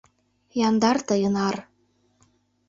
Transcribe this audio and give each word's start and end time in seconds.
Яндар 0.67 0.97
тыйын 1.11 1.35
ар. 1.49 1.55